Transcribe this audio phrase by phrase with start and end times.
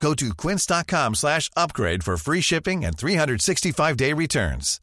[0.00, 4.80] Go to quince.com slash upgrade for free shipping and 365-day returns.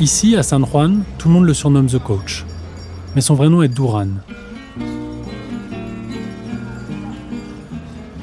[0.00, 2.44] Ici, à San Juan, tout le monde le surnomme The Coach.
[3.14, 4.08] Mais son vrai nom est Duran.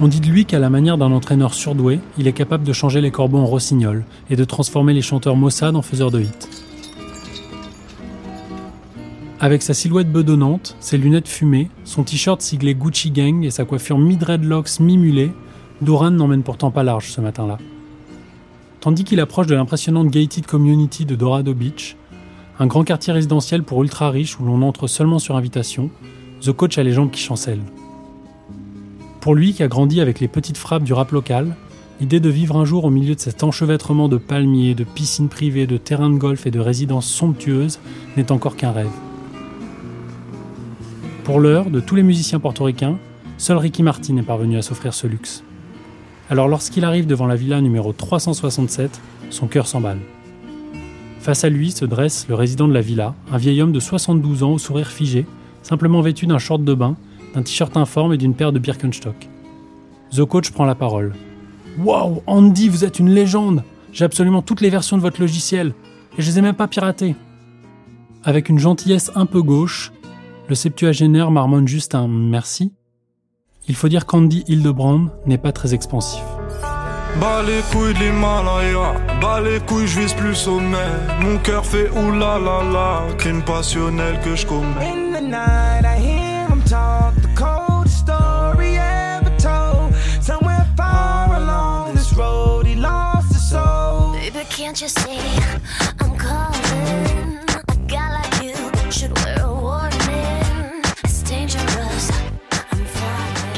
[0.01, 2.99] On dit de lui qu'à la manière d'un entraîneur surdoué, il est capable de changer
[3.01, 6.50] les corbeaux en rossignols et de transformer les chanteurs Mossad en faiseurs de hits.
[9.43, 13.97] Avec sa silhouette bedonnante, ses lunettes fumées, son t-shirt siglé Gucci Gang et sa coiffure
[13.97, 15.31] mi-dreadlocks mi-mulet,
[15.81, 17.57] Duran n'emmène pourtant pas large ce matin-là.
[18.81, 21.95] Tandis qu'il approche de l'impressionnante gated community de Dorado Beach,
[22.59, 25.89] un grand quartier résidentiel pour ultra riches où l'on entre seulement sur invitation,
[26.41, 27.65] The Coach a les jambes qui chancellent.
[29.21, 31.55] Pour lui, qui a grandi avec les petites frappes du rap local,
[31.99, 35.65] l'idée de vivre un jour au milieu de cet enchevêtrement de palmiers, de piscines privées,
[35.65, 37.79] de terrains de golf et de résidences somptueuses
[38.17, 38.91] n'est encore qu'un rêve.
[41.23, 42.97] Pour l'heure, de tous les musiciens portoricains,
[43.37, 45.43] seul Ricky Martin est parvenu à s'offrir ce luxe.
[46.31, 49.99] Alors lorsqu'il arrive devant la villa numéro 367, son cœur s'emballe.
[51.19, 54.41] Face à lui se dresse le résident de la villa, un vieil homme de 72
[54.41, 55.27] ans au sourire figé,
[55.61, 56.97] simplement vêtu d'un short de bain,
[57.35, 59.29] d'un t-shirt informe et d'une paire de Birkenstock.
[60.11, 61.13] The Coach prend la parole.
[61.77, 63.63] Waouh, Andy, vous êtes une légende
[63.93, 65.75] J'ai absolument toutes les versions de votre logiciel,
[66.17, 67.15] et je les ai même pas piratées.
[68.23, 69.91] Avec une gentillesse un peu gauche,
[70.51, 72.73] le septuagénaire marmonne juste un merci,
[73.69, 76.21] il faut dire qu'Andy Hildebrand n'est pas très expansif.
[77.21, 80.91] Bas les couilles de l'Himalaya, bas les couilles, je vise plus sommet.
[81.21, 84.91] Mon cœur fait oulala la, crime passionnel que je commets.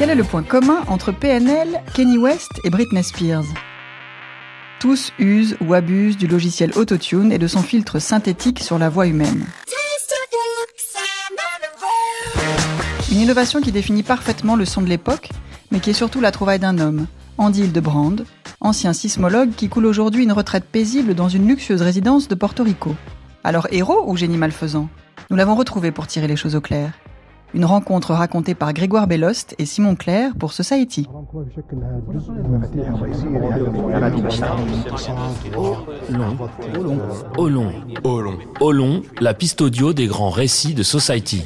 [0.04, 3.46] Quel est le point commun entre PNL, Kenny West et Britney Spears?
[4.78, 9.06] Tous usent ou abusent du logiciel Autotune et de son filtre synthétique sur la voix
[9.06, 9.46] humaine.
[13.10, 15.30] Une innovation qui définit parfaitement le son de l'époque,
[15.70, 17.06] mais qui est surtout la trouvaille d'un homme,
[17.38, 18.16] Andy Hildebrand,
[18.60, 22.94] ancien sismologue qui coule aujourd'hui une retraite paisible dans une luxueuse résidence de Porto Rico.
[23.42, 24.90] Alors héros ou génie malfaisant?
[25.30, 26.92] Nous l'avons retrouvé pour tirer les choses au clair.
[27.54, 31.06] Une rencontre racontée par Grégoire Bellost et Simon Clair pour Society.
[37.38, 37.72] Olon.
[38.02, 38.38] Olon.
[38.60, 41.44] Olon, la piste audio des grands récits de Society.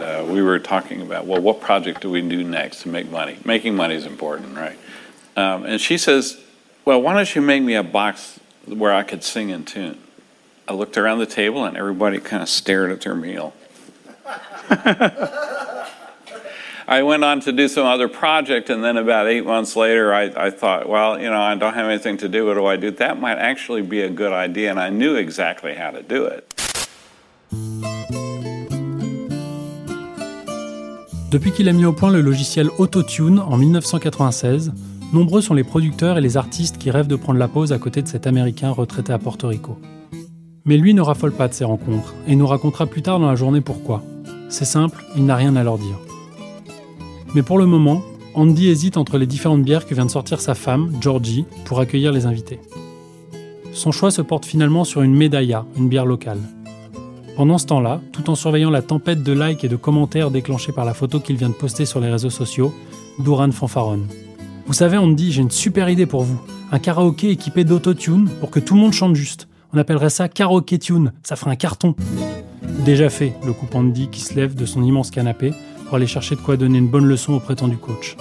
[0.00, 3.36] uh, we were talking about, well, what project do we do next to make money?
[3.44, 4.78] Making money is important, right?
[5.36, 6.38] Um, and she says,
[6.86, 8.39] well, why don't you make me a box
[8.78, 9.98] where I could sing in tune?
[10.68, 13.52] I looked around the table and everybody kind of stared at their meal.
[16.90, 20.24] I went on to do some other project, and then about eight months later, I,
[20.36, 22.46] I thought, well, you know, I don't have anything to do.
[22.46, 22.90] What do I do?
[22.90, 26.52] That might actually be a good idea, and I knew exactly how to do it.
[31.30, 34.72] Depuis qu'il a mis au point le logiciel Autotune en 1996,
[35.12, 38.02] nombreux sont les producteurs et les artistes qui rêvent de prendre la pause à côté
[38.02, 39.78] de cet Américain retraité à Porto Rico.
[40.64, 43.36] Mais lui ne raffole pas de ces rencontres et nous racontera plus tard dans la
[43.36, 44.02] journée pourquoi.
[44.48, 45.98] C'est simple, il n'a rien à leur dire.
[47.34, 48.02] Mais pour le moment,
[48.34, 52.12] Andy hésite entre les différentes bières que vient de sortir sa femme, Georgie, pour accueillir
[52.12, 52.60] les invités.
[53.72, 56.40] Son choix se porte finalement sur une Medaya, une bière locale.
[57.36, 60.84] Pendant ce temps-là, tout en surveillant la tempête de likes et de commentaires déclenchée par
[60.84, 62.72] la photo qu'il vient de poster sur les réseaux sociaux,
[63.18, 64.06] Duran fanfaronne.
[64.70, 66.40] Vous savez, Andy, j'ai une super idée pour vous.
[66.70, 69.48] Un karaoké équipé d'autotune pour que tout le monde chante juste.
[69.72, 71.96] On appellerait ça karaoké tune, ça ferait un carton.
[72.84, 75.52] Déjà fait, le coupe Andy qui se lève de son immense canapé
[75.86, 78.16] pour aller chercher de quoi donner une bonne leçon au prétendu coach.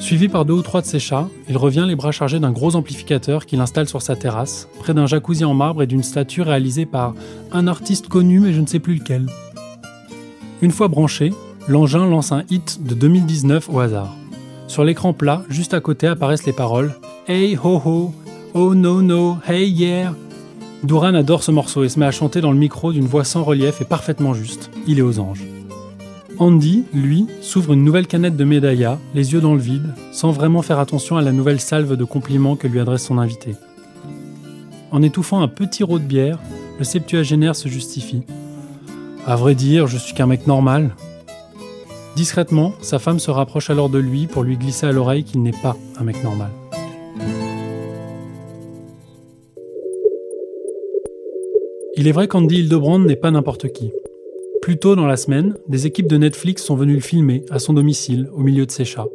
[0.00, 2.74] Suivi par deux ou trois de ses chats, il revient les bras chargés d'un gros
[2.74, 6.86] amplificateur qu'il installe sur sa terrasse, près d'un jacuzzi en marbre et d'une statue réalisée
[6.86, 7.14] par
[7.52, 9.26] un artiste connu mais je ne sais plus lequel.
[10.60, 11.32] Une fois branché,
[11.68, 14.12] l'engin lance un hit de 2019 au hasard.
[14.68, 16.94] Sur l'écran plat, juste à côté apparaissent les paroles
[17.28, 18.12] Hey ho ho,
[18.54, 20.14] oh no no, hey yeah.
[20.82, 23.42] Duran adore ce morceau et se met à chanter dans le micro d'une voix sans
[23.42, 24.70] relief et parfaitement juste.
[24.86, 25.44] Il est aux anges.
[26.38, 30.62] Andy, lui, s'ouvre une nouvelle canette de Medaya, les yeux dans le vide, sans vraiment
[30.62, 33.54] faire attention à la nouvelle salve de compliments que lui adresse son invité.
[34.90, 36.38] En étouffant un petit rot de bière,
[36.78, 38.22] le septuagénaire se justifie.
[39.26, 40.94] À vrai dire, je suis qu'un mec normal.
[42.16, 45.52] Discrètement, sa femme se rapproche alors de lui pour lui glisser à l'oreille qu'il n'est
[45.62, 46.48] pas un mec normal.
[51.94, 53.92] Il est vrai qu'Andy Hildebrand n'est pas n'importe qui.
[54.62, 57.74] Plus tôt dans la semaine, des équipes de Netflix sont venues le filmer à son
[57.74, 59.08] domicile, au milieu de ses chats.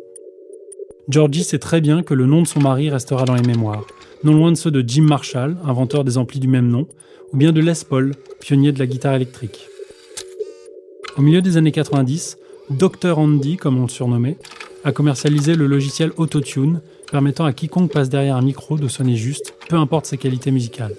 [1.10, 3.88] Georgie sait très bien que le nom de son mari restera dans les mémoires,
[4.24, 6.88] non loin de ceux de Jim Marshall, inventeur des amplis du même nom,
[7.34, 9.68] ou bien de Les Paul, pionnier de la guitare électrique.
[11.18, 12.38] Au milieu des années 90,
[12.72, 14.38] Dr Andy, comme on le surnommait,
[14.84, 16.82] a commercialisé le logiciel Autotune,
[17.12, 20.96] permettant à quiconque passe derrière un micro de sonner juste, peu importe ses qualités musicales.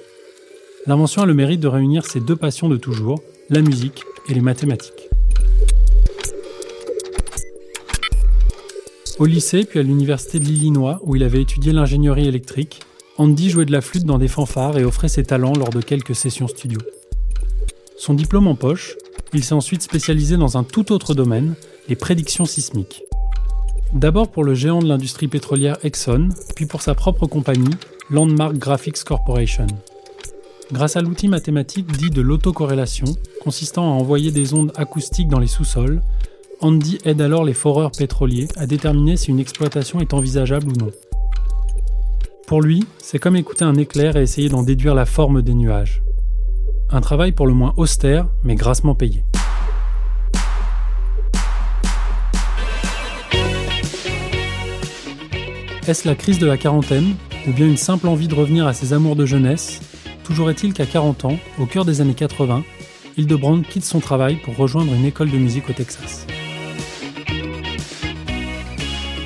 [0.86, 4.40] L'invention a le mérite de réunir ses deux passions de toujours, la musique et les
[4.40, 5.08] mathématiques.
[9.18, 12.80] Au lycée, puis à l'université de l'Illinois, où il avait étudié l'ingénierie électrique,
[13.16, 16.14] Andy jouait de la flûte dans des fanfares et offrait ses talents lors de quelques
[16.14, 16.80] sessions studio.
[17.96, 18.96] Son diplôme en poche,
[19.34, 21.54] il s'est ensuite spécialisé dans un tout autre domaine,
[21.88, 23.02] les prédictions sismiques.
[23.92, 27.74] D'abord pour le géant de l'industrie pétrolière Exxon, puis pour sa propre compagnie,
[28.10, 29.66] Landmark Graphics Corporation.
[30.70, 33.06] Grâce à l'outil mathématique dit de l'autocorrélation,
[33.42, 36.00] consistant à envoyer des ondes acoustiques dans les sous-sols,
[36.60, 40.90] Andy aide alors les foreurs pétroliers à déterminer si une exploitation est envisageable ou non.
[42.46, 46.02] Pour lui, c'est comme écouter un éclair et essayer d'en déduire la forme des nuages.
[46.94, 49.24] Un travail pour le moins austère, mais grassement payé.
[55.88, 57.14] Est-ce la crise de la quarantaine,
[57.48, 59.80] ou bien une simple envie de revenir à ses amours de jeunesse?
[60.22, 62.62] Toujours est-il qu'à 40 ans, au cœur des années 80,
[63.16, 66.26] Hildebrand quitte son travail pour rejoindre une école de musique au Texas.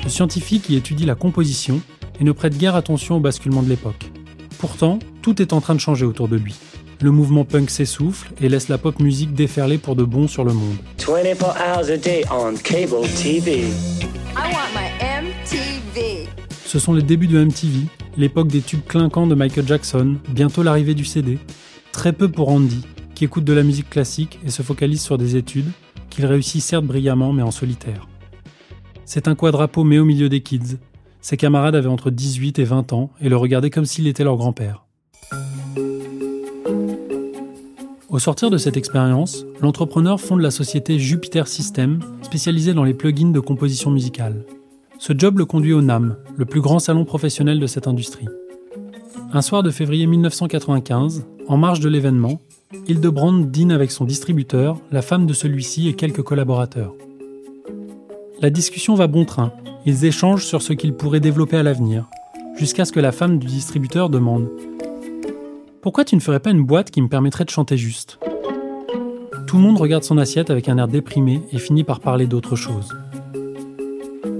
[0.05, 1.81] Le scientifique y étudie la composition
[2.21, 4.09] et ne prête guère attention au basculement de l'époque.
[4.57, 6.55] Pourtant, tout est en train de changer autour de lui.
[6.99, 10.51] Le mouvement punk s'essouffle et laisse la pop musique déferler pour de bon sur le
[10.51, 10.77] monde.
[10.97, 13.65] 24 hours a day on cable TV.
[14.35, 14.89] I want my
[15.21, 16.27] MTV.
[16.65, 17.85] Ce sont les débuts de MTV,
[18.17, 21.37] l'époque des tubes clinquants de Michael Jackson, bientôt l'arrivée du CD.
[21.91, 22.83] Très peu pour Andy,
[23.13, 25.69] qui écoute de la musique classique et se focalise sur des études,
[26.09, 28.07] qu'il réussit certes brillamment mais en solitaire.
[29.05, 30.77] C'est un quadrapeau mais au milieu des kids.
[31.21, 34.37] Ses camarades avaient entre 18 et 20 ans et le regardaient comme s'il était leur
[34.37, 34.86] grand-père.
[38.09, 43.31] Au sortir de cette expérience, l'entrepreneur fonde la société Jupiter System, spécialisée dans les plugins
[43.31, 44.45] de composition musicale.
[44.97, 48.29] Ce job le conduit au NAM, le plus grand salon professionnel de cette industrie.
[49.33, 52.39] Un soir de février 1995, en marge de l'événement,
[52.87, 56.93] Hildebrand dîne avec son distributeur, la femme de celui-ci et quelques collaborateurs.
[58.41, 59.51] La discussion va bon train,
[59.85, 62.05] ils échangent sur ce qu'ils pourraient développer à l'avenir,
[62.55, 64.47] jusqu'à ce que la femme du distributeur demande
[65.87, 68.19] Pourquoi tu ne ferais pas une boîte qui me permettrait de chanter juste?
[69.47, 72.57] Tout le monde regarde son assiette avec un air déprimé et finit par parler d'autre
[72.57, 72.89] chose.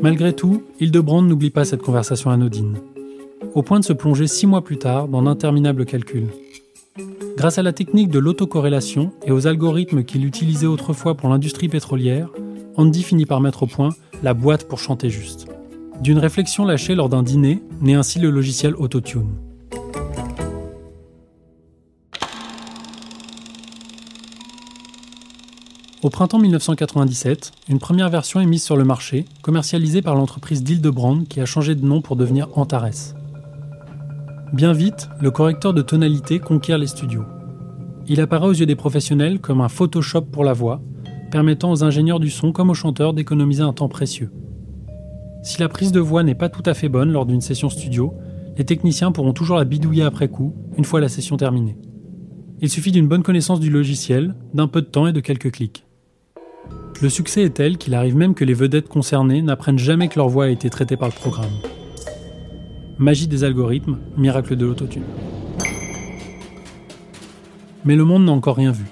[0.02, 2.80] Malgré tout, Hildebrand n'oublie pas cette conversation anodine,
[3.56, 6.28] au point de se plonger six mois plus tard dans d'interminables calculs.
[7.38, 12.28] Grâce à la technique de l'autocorrélation et aux algorithmes qu'il utilisait autrefois pour l'industrie pétrolière,
[12.76, 15.48] Andy finit par mettre au point la boîte pour chanter juste.
[16.02, 19.30] D'une réflexion lâchée lors d'un dîner, naît ainsi le logiciel Autotune.
[26.08, 31.26] Au printemps 1997, une première version est mise sur le marché, commercialisée par l'entreprise d'Hildebrand
[31.26, 33.14] qui a changé de nom pour devenir Antares.
[34.54, 37.26] Bien vite, le correcteur de tonalité conquiert les studios.
[38.08, 40.80] Il apparaît aux yeux des professionnels comme un Photoshop pour la voix,
[41.30, 44.32] permettant aux ingénieurs du son comme aux chanteurs d'économiser un temps précieux.
[45.44, 48.14] Si la prise de voix n'est pas tout à fait bonne lors d'une session studio,
[48.56, 51.76] les techniciens pourront toujours la bidouiller après coup, une fois la session terminée.
[52.62, 55.84] Il suffit d'une bonne connaissance du logiciel, d'un peu de temps et de quelques clics.
[57.00, 60.30] Le succès est tel qu'il arrive même que les vedettes concernées n'apprennent jamais que leur
[60.30, 61.52] voix a été traitée par le programme.
[62.98, 65.04] Magie des algorithmes, miracle de l'autotune.
[67.86, 68.86] Mais le monde n'a encore rien vu.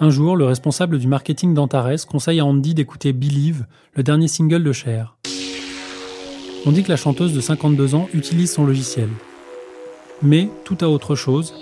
[0.00, 4.64] Un jour, le responsable du marketing d'Antares conseille à Andy d'écouter Believe, le dernier single
[4.64, 5.16] de Cher.
[6.66, 9.08] On dit que la chanteuse de 52 ans utilise son logiciel.
[10.22, 11.54] Mais, tout à autre chose,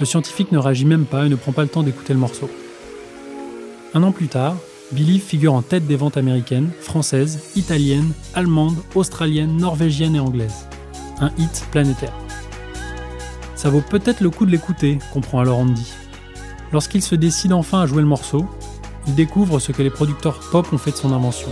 [0.00, 2.48] le scientifique ne réagit même pas et ne prend pas le temps d'écouter le morceau.
[3.94, 4.56] Un an plus tard,
[4.92, 10.66] Believe figure en tête des ventes américaines, françaises, italiennes, allemandes, australiennes, norvégiennes et anglaises.
[11.20, 12.14] Un hit planétaire.
[13.54, 15.92] Ça vaut peut-être le coup de l'écouter, comprend alors Andy.
[16.72, 18.46] Lorsqu'il se décide enfin à jouer le morceau,
[19.06, 21.48] il découvre ce que les producteurs pop ont fait de son invention.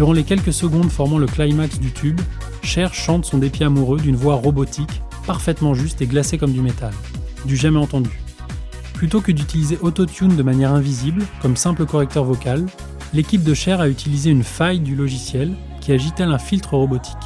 [0.00, 2.22] Durant les quelques secondes formant le climax du tube,
[2.62, 6.94] Cher chante son dépit amoureux d'une voix robotique, parfaitement juste et glacée comme du métal.
[7.44, 8.08] Du jamais entendu.
[8.94, 12.64] Plutôt que d'utiliser Autotune de manière invisible, comme simple correcteur vocal,
[13.12, 15.52] l'équipe de Cher a utilisé une faille du logiciel
[15.82, 17.16] qui agit tel un filtre robotique.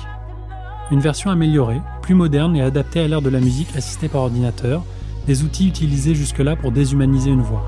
[0.91, 4.83] Une version améliorée, plus moderne et adaptée à l'ère de la musique assistée par ordinateur,
[5.29, 7.65] des outils utilisés jusque-là pour déshumaniser une voix.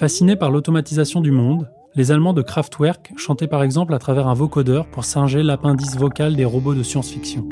[0.00, 4.32] Fascinés par l'automatisation du monde, les Allemands de Kraftwerk chantaient par exemple à travers un
[4.32, 7.46] vocodeur pour singer l'appendice vocal des robots de science-fiction.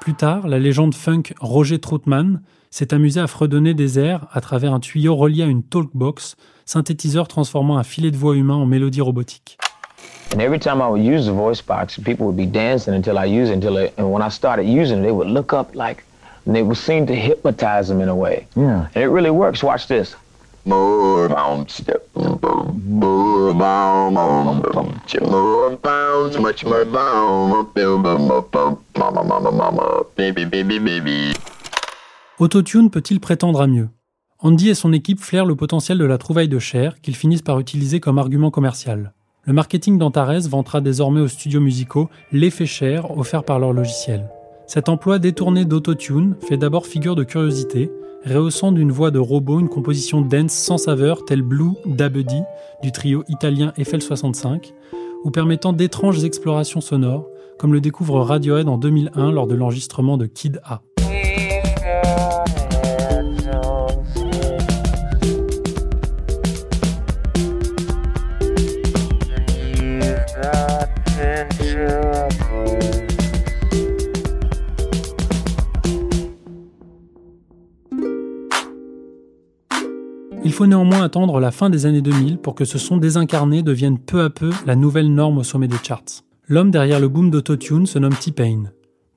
[0.00, 4.74] Plus tard, la légende funk Roger Troutman s'est amusé à fredonner des airs à travers
[4.74, 6.34] un tuyau relié à une talkbox,
[6.64, 9.56] synthétiseur transformant un filet de voix humain en mélodie robotique.
[10.32, 13.24] And every time I would use the voice box, people would be dancing until I
[13.24, 13.54] use it.
[13.54, 16.04] Until they, and when I started using it, they would look up like,
[16.44, 18.46] and they would seem to hypnotize them in a way.
[18.56, 18.88] Yeah.
[18.94, 19.62] And it really works.
[19.62, 20.16] Watch this.
[20.64, 21.80] More bounce,
[22.14, 22.36] more
[23.54, 24.14] bounce,
[25.22, 31.34] more bounce, much more bounce, mama, mama, mama, baby, baby, baby.
[32.40, 33.88] Autotune peut-il prétendre à mieux?
[34.40, 37.60] Andy et son équipe flairent le potentiel de la trouvaille de Cher qu'ils finissent par
[37.60, 39.12] utiliser comme argument commercial.
[39.46, 44.28] Le marketing d'Antares vantera désormais aux studios musicaux l'effet Cher offert par leur logiciel.
[44.66, 47.88] Cet emploi détourné d'autotune fait d'abord figure de curiosité,
[48.24, 52.42] rehaussant d'une voix de robot une composition dance sans saveur telle Blue da Buddy
[52.82, 54.74] du trio italien Eiffel 65,
[55.22, 60.26] ou permettant d'étranges explorations sonores, comme le découvre Radiohead en 2001 lors de l'enregistrement de
[60.26, 60.82] Kid A.
[80.56, 84.22] faut néanmoins attendre la fin des années 2000 pour que ce son désincarné devienne peu
[84.22, 86.24] à peu la nouvelle norme au sommet des charts.
[86.48, 88.62] L'homme derrière le boom d'autotune se nomme T-Pain,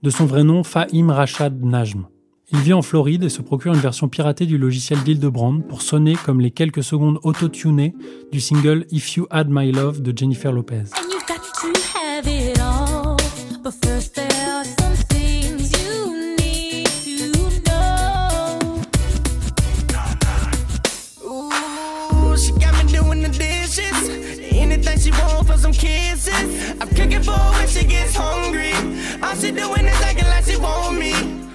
[0.04, 2.08] de son vrai nom Fahim Rashad Najm.
[2.52, 6.16] Il vit en Floride et se procure une version piratée du logiciel d'Hildebrand pour sonner
[6.26, 7.96] comme les quelques secondes autotunées
[8.34, 10.92] du single If You Had My Love de Jennifer Lopez.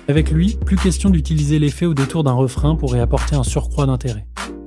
[0.06, 3.87] Avec lui, plus question d'utiliser l'effet au détour d'un refrain pour y apporter un surcroît
[3.87, 4.26] d'intérêt.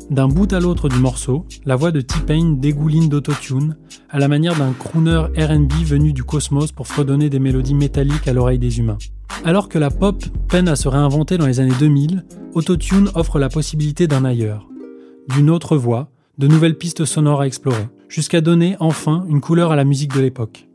[0.09, 3.75] D'un bout à l'autre du morceau, la voix de T-Pain dégouline d'autotune,
[4.09, 8.33] à la manière d'un crooner RB venu du cosmos pour fredonner des mélodies métalliques à
[8.33, 8.97] l'oreille des humains.
[9.43, 13.49] Alors que la pop peine à se réinventer dans les années 2000, Autotune offre la
[13.49, 14.67] possibilité d'un ailleurs.
[15.29, 19.75] D'une autre voix, de nouvelles pistes sonores à explorer, jusqu'à donner enfin une couleur à
[19.75, 20.66] la musique de l'époque.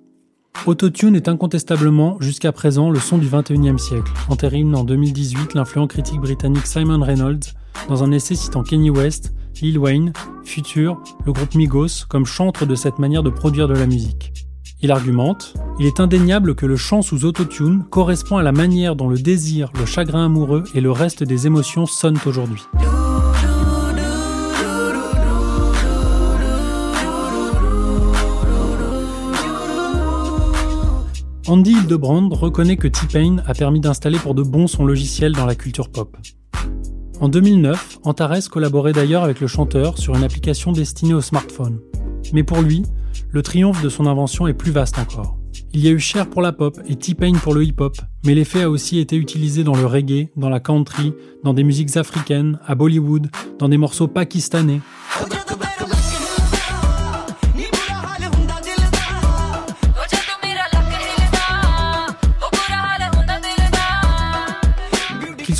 [0.64, 6.20] Autotune est incontestablement, jusqu'à présent, le son du 21e siècle, entérine en 2018 l'influent critique
[6.20, 7.52] britannique Simon Reynolds
[7.88, 10.12] dans un essai citant Kanye West, Lil Wayne,
[10.44, 14.32] Future, le groupe Migos comme chantres de cette manière de produire de la musique.
[14.82, 19.08] Il argumente Il est indéniable que le chant sous autotune correspond à la manière dont
[19.08, 22.62] le désir, le chagrin amoureux et le reste des émotions sonnent aujourd'hui.
[31.52, 35.54] Andy Hildebrand reconnaît que T-Pain a permis d'installer pour de bon son logiciel dans la
[35.54, 36.16] culture pop.
[37.20, 41.78] En 2009, Antares collaborait d'ailleurs avec le chanteur sur une application destinée aux smartphones.
[42.32, 42.84] Mais pour lui,
[43.28, 45.36] le triomphe de son invention est plus vaste encore.
[45.74, 48.62] Il y a eu Cher pour la pop et T-Pain pour le hip-hop, mais l'effet
[48.62, 51.12] a aussi été utilisé dans le reggae, dans la country,
[51.44, 53.28] dans des musiques africaines, à Bollywood,
[53.58, 54.80] dans des morceaux pakistanais.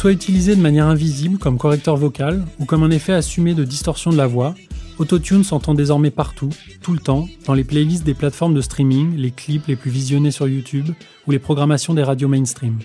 [0.03, 4.11] Soit utilisé de manière invisible comme correcteur vocal ou comme un effet assumé de distorsion
[4.11, 4.57] de la voix,
[4.99, 6.49] Autotune s'entend désormais partout,
[6.83, 10.33] tout le temps, dans les playlists des plateformes de streaming, les clips les plus visionnés
[10.33, 10.89] sur YouTube
[11.29, 12.81] ou les programmations des radios mainstream.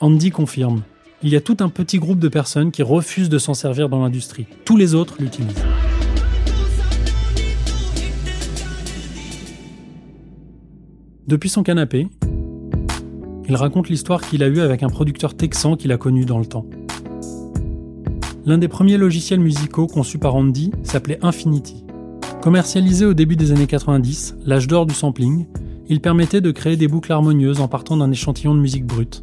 [0.00, 0.80] Andy confirme.
[1.22, 4.02] Il y a tout un petit groupe de personnes qui refusent de s'en servir dans
[4.02, 4.46] l'industrie.
[4.64, 5.52] Tous les autres l'utilisent.
[11.26, 12.08] Depuis son canapé,
[13.48, 16.46] il raconte l'histoire qu'il a eue avec un producteur texan qu'il a connu dans le
[16.46, 16.66] temps.
[18.44, 21.84] L'un des premiers logiciels musicaux conçus par Andy s'appelait Infinity.
[22.42, 25.46] Commercialisé au début des années 90, l'âge d'or du sampling,
[25.88, 29.22] il permettait de créer des boucles harmonieuses en partant d'un échantillon de musique brute.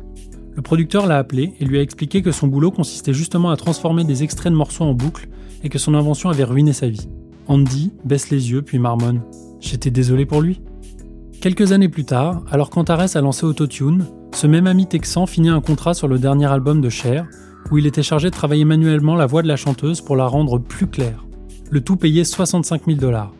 [0.56, 4.04] Le producteur l'a appelé et lui a expliqué que son boulot consistait justement à transformer
[4.04, 5.28] des extraits de morceaux en boucles
[5.64, 7.08] et que son invention avait ruiné sa vie.
[7.48, 9.22] Andy baisse les yeux puis marmonne.
[9.60, 10.62] J'étais désolé pour lui.
[11.42, 15.62] Quelques années plus tard, alors qu'Antares a lancé Autotune, ce même ami texan finit un
[15.62, 17.28] contrat sur le dernier album de Cher,
[17.72, 20.58] où il était chargé de travailler manuellement la voix de la chanteuse pour la rendre
[20.60, 21.24] plus claire.
[21.70, 23.32] Le tout payé 65 000 dollars.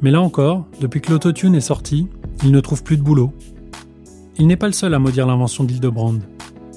[0.00, 2.08] Mais là encore, depuis que l'autotune est sorti,
[2.42, 3.32] il ne trouve plus de boulot.
[4.38, 6.18] Il n'est pas le seul à maudire l'invention d'Hildebrand.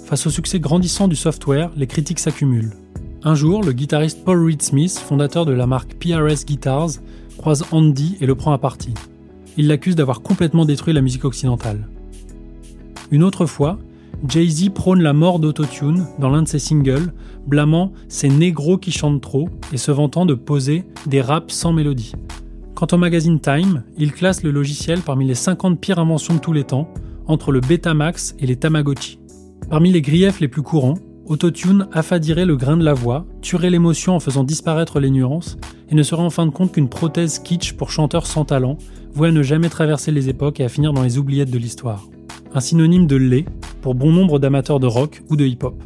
[0.05, 2.73] Face au succès grandissant du software, les critiques s'accumulent.
[3.23, 6.91] Un jour, le guitariste Paul Reed Smith, fondateur de la marque PRS Guitars,
[7.37, 8.93] croise Andy et le prend à partie.
[9.57, 11.87] Il l'accuse d'avoir complètement détruit la musique occidentale.
[13.11, 13.79] Une autre fois,
[14.27, 17.13] Jay-Z prône la mort d'Autotune dans l'un de ses singles,
[17.47, 22.13] blâmant ces négros qui chantent trop et se vantant de poser des raps sans mélodie.
[22.73, 26.53] Quant au magazine Time, il classe le logiciel parmi les 50 pires inventions de tous
[26.53, 26.89] les temps,
[27.27, 29.19] entre le Betamax et les Tamagotchi.
[29.69, 30.97] Parmi les griefs les plus courants,
[31.27, 35.57] Autotune affadirait le grain de la voix, tuerait l'émotion en faisant disparaître les nuances,
[35.89, 38.77] et ne serait en fin de compte qu'une prothèse kitsch pour chanteurs sans talent,
[39.15, 42.07] vouée à ne jamais traverser les époques et à finir dans les oubliettes de l'histoire.
[42.53, 43.45] Un synonyme de lait
[43.81, 45.81] pour bon nombre d'amateurs de rock ou de hip-hop.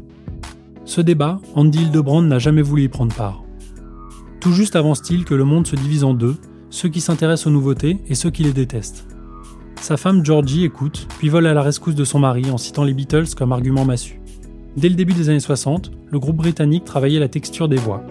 [0.86, 3.44] Ce débat, Andy Hildebrand n'a jamais voulu y prendre part.
[4.42, 6.38] Tout juste avance-t-il que le monde se divise en deux,
[6.72, 9.06] ceux qui s'intéressent aux nouveautés et ceux qui les détestent.
[9.80, 12.94] Sa femme Georgie écoute, puis vole à la rescousse de son mari en citant les
[12.94, 14.20] Beatles comme argument massu.
[14.76, 18.04] Dès le début des années 60, le groupe britannique travaillait la texture des voix.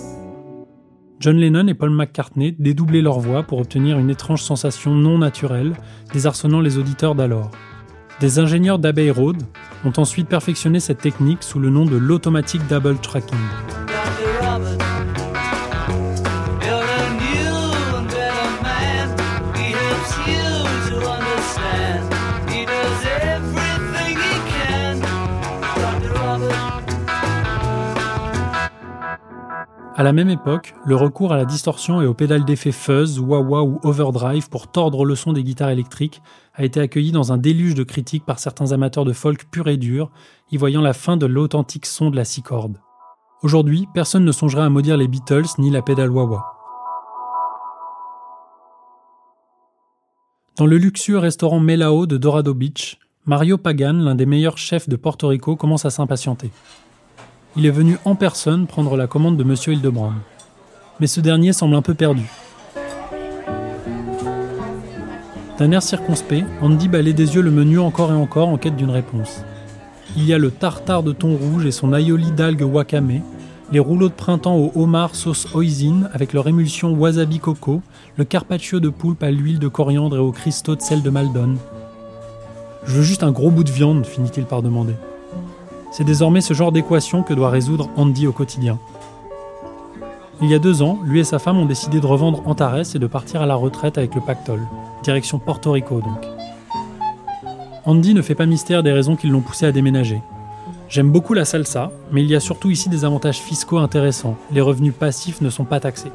[1.21, 5.73] John Lennon et Paul McCartney dédoublaient leur voix pour obtenir une étrange sensation non naturelle,
[6.13, 7.51] désarçonnant les auditeurs d'alors.
[8.21, 9.43] Des ingénieurs d'Abbey Road
[9.85, 13.39] ont ensuite perfectionné cette technique sous le nom de l'automatic double tracking.
[29.99, 33.65] À la même époque, le recours à la distorsion et aux pédales d'effet fuzz, wah-wah
[33.65, 36.23] ou overdrive pour tordre le son des guitares électriques
[36.55, 39.77] a été accueilli dans un déluge de critiques par certains amateurs de folk pur et
[39.77, 40.13] dur,
[40.53, 42.79] y voyant la fin de l'authentique son de la six cordes.
[43.43, 46.45] Aujourd'hui, personne ne songerait à maudire les Beatles ni la pédale wah-wah.
[50.59, 54.95] Dans le luxueux restaurant Melao de Dorado Beach, Mario Pagan, l'un des meilleurs chefs de
[54.95, 56.53] Porto Rico, commence à s'impatienter
[57.57, 60.13] il est venu en personne prendre la commande de Monsieur Hildebrand.
[61.01, 62.31] Mais ce dernier semble un peu perdu.
[65.59, 68.91] D'un air circonspect, Andy balaye des yeux le menu encore et encore en quête d'une
[68.91, 69.43] réponse.
[70.17, 73.23] Il y a le tartare de thon rouge et son aioli d'algues wakame,
[73.73, 77.83] les rouleaux de printemps au homard sauce hoisin avec leur émulsion wasabi coco,
[78.17, 81.57] le carpaccio de poulpe à l'huile de coriandre et au cristaux de sel de Maldon.
[82.87, 84.95] Je veux juste un gros bout de viande, finit-il par demander.
[85.91, 88.79] C'est désormais ce genre d'équation que doit résoudre Andy au quotidien.
[90.41, 92.99] Il y a deux ans, lui et sa femme ont décidé de revendre Antares et
[92.99, 94.67] de partir à la retraite avec le pactole,
[95.03, 96.27] direction Porto Rico donc.
[97.85, 100.21] Andy ne fait pas mystère des raisons qui l'ont poussé à déménager.
[100.89, 104.37] J'aime beaucoup la salsa, mais il y a surtout ici des avantages fiscaux intéressants.
[104.53, 106.13] Les revenus passifs ne sont pas taxés.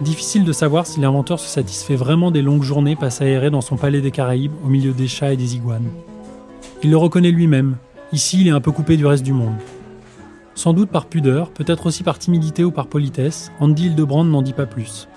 [0.00, 3.76] Difficile de savoir si l'inventeur se satisfait vraiment des longues journées passées aérées dans son
[3.76, 5.88] palais des Caraïbes au milieu des chats et des iguanes.
[6.82, 7.76] Il le reconnaît lui-même,
[8.10, 9.56] Ici, il est un peu coupé du reste du monde.
[10.54, 14.54] Sans doute par pudeur, peut-être aussi par timidité ou par politesse, Andy Hildebrand n'en dit
[14.54, 15.08] pas plus.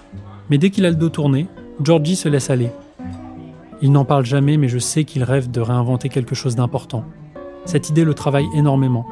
[0.49, 1.47] Mais dès qu'il a le dos tourné,
[1.82, 2.69] Georgie se laisse aller.
[3.82, 7.06] Il n'en parle jamais, mais je sais qu'il rêve de réinventer quelque chose d'important.
[7.63, 9.08] Cette idée le travaille énormément.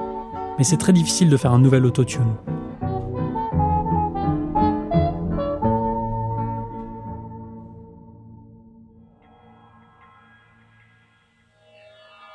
[0.58, 2.36] Mais c'est très difficile de faire un nouvel autotune.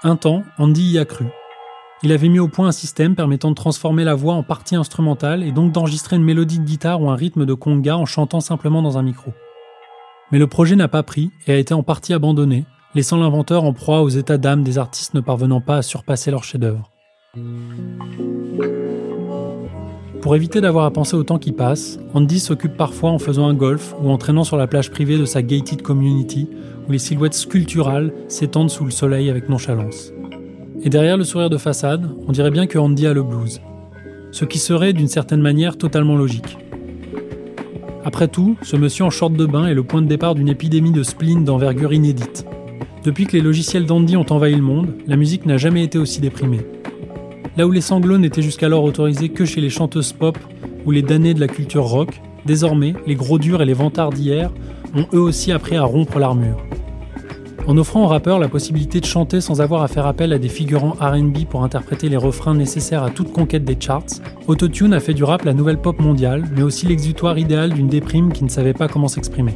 [0.07, 1.25] Un temps, Andy y a cru.
[2.03, 5.43] Il avait mis au point un système permettant de transformer la voix en partie instrumentale
[5.43, 8.83] et donc d'enregistrer une mélodie de guitare ou un rythme de conga en chantant simplement
[8.83, 9.33] dans un micro.
[10.31, 13.73] Mais le projet n'a pas pris et a été en partie abandonné, laissant l'inventeur en
[13.73, 16.91] proie aux états d'âme des artistes ne parvenant pas à surpasser leur chef-d'œuvre.
[20.21, 23.55] Pour éviter d'avoir à penser au temps qui passe, Andy s'occupe parfois en faisant un
[23.55, 26.49] golf ou en traînant sur la plage privée de sa gated community
[26.89, 30.13] où les silhouettes sculpturales s'étendent sous le soleil avec nonchalance.
[30.83, 33.61] Et derrière le sourire de façade, on dirait bien que Andy a le blues.
[34.33, 36.59] Ce qui serait d'une certaine manière totalement logique.
[38.05, 40.93] Après tout, ce monsieur en short de bain est le point de départ d'une épidémie
[40.93, 42.45] de spleen d'envergure inédite.
[43.03, 46.21] Depuis que les logiciels d'Andy ont envahi le monde, la musique n'a jamais été aussi
[46.21, 46.67] déprimée.
[47.57, 50.37] Là où les sanglots n'étaient jusqu'alors autorisés que chez les chanteuses pop
[50.85, 54.51] ou les damnés de la culture rock, désormais, les gros durs et les vantards d'hier
[54.95, 56.59] ont eux aussi appris à rompre l'armure.
[57.67, 60.51] En offrant aux rappeurs la possibilité de chanter sans avoir à faire appel à des
[60.51, 65.15] figurants RB pour interpréter les refrains nécessaires à toute conquête des charts, Autotune a fait
[65.15, 68.75] du rap la nouvelle pop mondiale, mais aussi l'exutoire idéal d'une déprime qui ne savait
[68.75, 69.55] pas comment s'exprimer.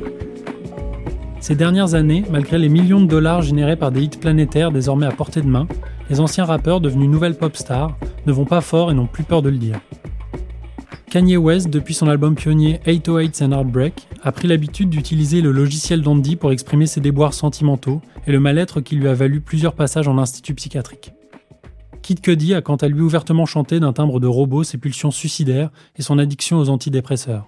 [1.41, 5.13] Ces dernières années, malgré les millions de dollars générés par des hits planétaires désormais à
[5.13, 5.69] portée de main,
[6.09, 7.95] les anciens rappeurs devenus nouvelles pop stars
[8.27, 9.81] ne vont pas fort et n'ont plus peur de le dire.
[11.11, 16.03] Kanye West, depuis son album pionnier 808s and Heartbreak, a pris l'habitude d'utiliser le logiciel
[16.03, 20.07] d'Andy pour exprimer ses déboires sentimentaux et le mal-être qui lui a valu plusieurs passages
[20.07, 21.13] en institut psychiatrique.
[22.03, 25.71] Kid Cudi a quant à lui ouvertement chanté d'un timbre de robot ses pulsions suicidaires
[25.97, 27.47] et son addiction aux antidépresseurs.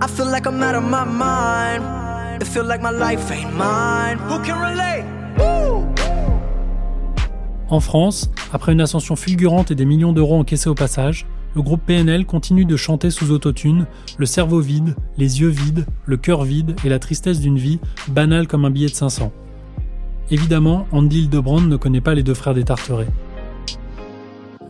[0.00, 1.82] I feel like I'm out of my mind.
[2.40, 4.18] It feel like my life ain't mine.
[4.28, 5.04] Who can relate?
[5.38, 5.84] Woo!
[7.68, 11.80] En France, après une ascension fulgurante et des millions d'euros encaissés au passage, le groupe
[11.84, 13.86] PNL continue de chanter sous autotune,
[14.18, 18.46] le cerveau vide, les yeux vides, le cœur vide et la tristesse d'une vie banale
[18.46, 19.32] comme un billet de 500.
[20.28, 23.06] Évidemment, Andy Hildebrand ne connaît pas les deux frères des Tarterets.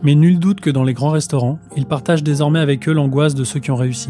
[0.03, 3.43] Mais nul doute que dans les grands restaurants, il partage désormais avec eux l'angoisse de
[3.43, 4.09] ceux qui ont réussi.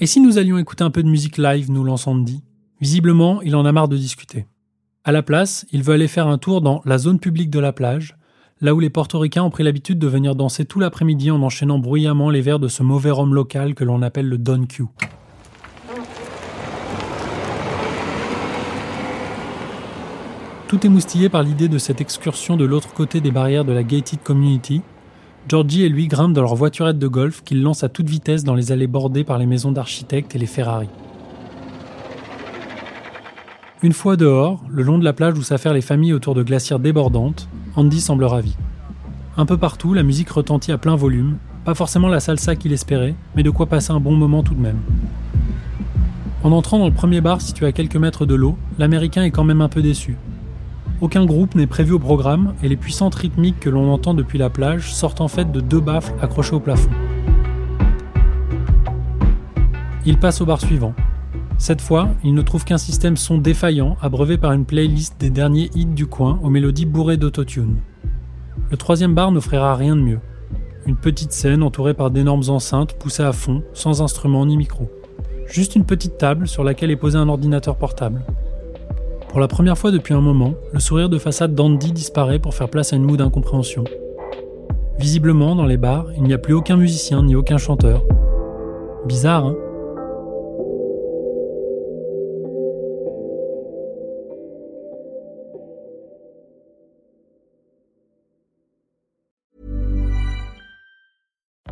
[0.00, 2.42] Et si nous allions écouter un peu de musique live, nous lance Andy
[2.80, 4.46] Visiblement, il en a marre de discuter.
[5.04, 7.72] À la place, il veut aller faire un tour dans la zone publique de la
[7.72, 8.16] plage,
[8.60, 12.30] là où les portoricains ont pris l'habitude de venir danser tout l'après-midi en enchaînant bruyamment
[12.30, 14.86] les vers de ce mauvais rhum local que l'on appelle le Don Q.
[20.68, 24.22] Tout émoustillé par l'idée de cette excursion de l'autre côté des barrières de la gated
[24.22, 24.82] community,
[25.48, 28.54] Georgie et lui grimpent dans leur voiturette de golf qu'ils lancent à toute vitesse dans
[28.54, 30.90] les allées bordées par les maisons d'architectes et les Ferrari.
[33.82, 36.80] Une fois dehors, le long de la plage où s'affairent les familles autour de glacières
[36.80, 38.54] débordantes, Andy semble ravi.
[39.38, 43.14] Un peu partout, la musique retentit à plein volume, pas forcément la salsa qu'il espérait,
[43.34, 44.80] mais de quoi passer un bon moment tout de même.
[46.44, 49.44] En entrant dans le premier bar situé à quelques mètres de l'eau, l'Américain est quand
[49.44, 50.18] même un peu déçu.
[51.00, 54.50] Aucun groupe n'est prévu au programme et les puissantes rythmiques que l'on entend depuis la
[54.50, 56.90] plage sortent en fait de deux baffles accrochés au plafond.
[60.04, 60.94] Il passe au bar suivant.
[61.56, 65.70] Cette fois, il ne trouve qu'un système son défaillant abreuvé par une playlist des derniers
[65.76, 67.76] hits du coin aux mélodies bourrées d'autotune.
[68.70, 70.20] Le troisième bar n'offrira rien de mieux.
[70.84, 74.90] Une petite scène entourée par d'énormes enceintes poussées à fond, sans instrument ni micro.
[75.46, 78.24] Juste une petite table sur laquelle est posé un ordinateur portable.
[79.38, 82.68] Pour la première fois depuis un moment, le sourire de façade d'Andy disparaît pour faire
[82.68, 83.84] place à une moue d'incompréhension.
[84.98, 88.02] Visiblement, dans les bars, il n'y a plus aucun musicien ni aucun chanteur.
[89.06, 89.56] Bizarre, hein?